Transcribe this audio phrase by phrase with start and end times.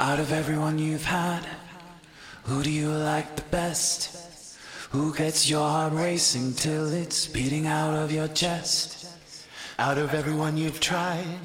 [0.00, 1.46] Out of everyone you've had,
[2.44, 4.58] who do you like the best?
[4.90, 9.06] Who gets your heart racing till it's beating out of your chest?
[9.78, 11.38] Out of everyone you've tried,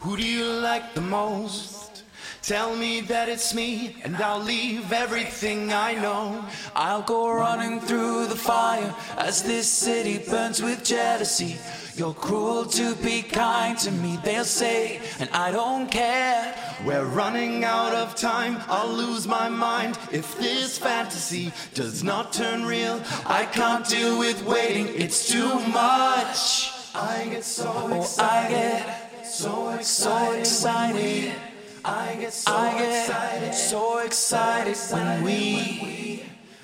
[0.00, 1.99] who do you like the most?
[2.42, 6.42] Tell me that it's me, and I'll leave everything I know.
[6.74, 11.58] I'll go running through the fire as this city burns with jealousy.
[11.96, 16.56] You're cruel to be kind to me, they'll say, and I don't care.
[16.86, 22.64] We're running out of time, I'll lose my mind if this fantasy does not turn
[22.64, 23.02] real.
[23.26, 26.72] I can't deal with waiting, it's too much.
[26.94, 28.82] I get so oh, excited,
[29.24, 31.49] so excited, so excited.
[31.84, 36.22] I get so I get excited, so excited when we.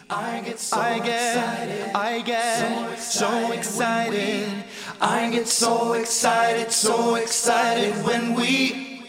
[0.08, 4.64] I get so I get, excited, I get so excited.
[5.00, 9.02] I get so excited, so excited when we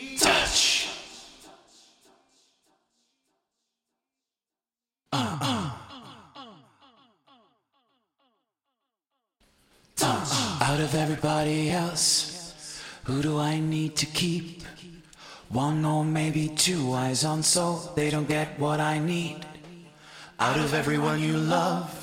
[5.14, 5.72] uh, uh, uh.
[9.96, 10.32] touch.
[10.62, 14.64] Out of everybody else, who do I need to keep?
[15.50, 19.46] One or maybe two eyes on so they don't get what I need.
[20.40, 21.94] Out of everyone you love,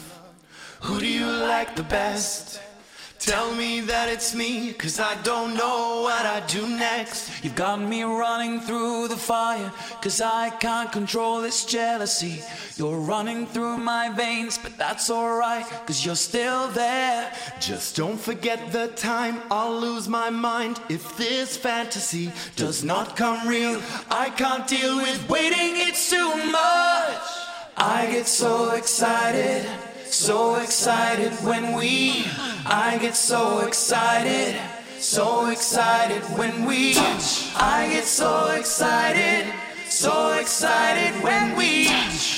[0.80, 2.60] who do you like the best?
[3.24, 7.42] Tell me that it's me, cause I don't know what I do next.
[7.42, 9.72] You've got me running through the fire,
[10.02, 12.42] cause I can't control this jealousy.
[12.76, 17.32] You're running through my veins, but that's alright, cause you're still there.
[17.60, 23.48] Just don't forget the time I'll lose my mind if this fantasy does not come
[23.48, 23.80] real.
[24.10, 27.24] I can't deal with waiting, it's too much.
[27.74, 29.66] I get so excited,
[30.14, 32.24] so excited when we.
[32.66, 34.56] I get so excited,
[34.98, 36.94] so excited when we.
[37.56, 39.52] I get so excited,
[39.88, 41.88] so excited when we.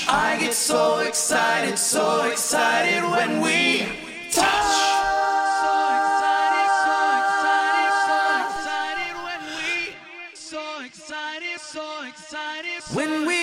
[0.09, 3.85] I get so excited, so excited when we
[4.33, 4.87] touch.
[12.95, 13.36] When we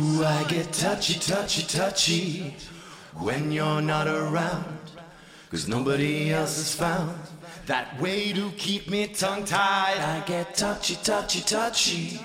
[0.00, 2.54] I get touchy, touchy, touchy
[3.14, 4.78] when you're not around.
[5.50, 7.18] Cause nobody else has found
[7.66, 9.98] that way to keep me tongue tied.
[9.98, 12.20] I get touchy, touchy, touchy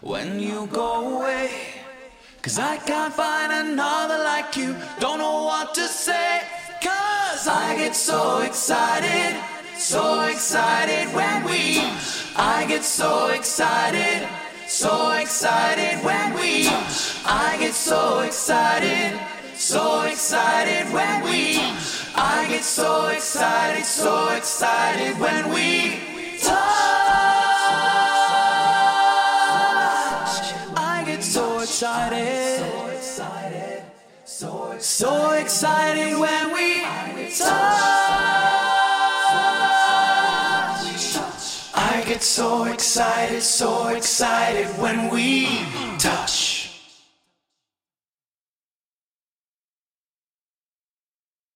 [0.00, 1.50] when you go away.
[2.42, 4.74] Cause I can't find another like you.
[4.98, 6.42] Don't know what to say.
[6.82, 9.40] Cause I get so excited,
[9.76, 11.78] so excited when we.
[12.34, 14.28] I get so excited,
[14.68, 16.68] so excited when we.
[17.24, 19.18] I get so excited,
[19.54, 21.58] so excited when we.
[22.14, 26.56] I get so excited, so excited when we touch.
[30.76, 33.82] I get so excited, so excited,
[34.24, 38.55] so excited when we touch.
[42.24, 45.85] So excited, so excited when we.